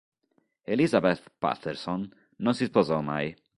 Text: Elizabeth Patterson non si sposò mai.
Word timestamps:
Elizabeth 0.65 1.29
Patterson 1.39 2.11
non 2.37 2.55
si 2.55 2.65
sposò 2.65 3.01
mai. 3.01 3.35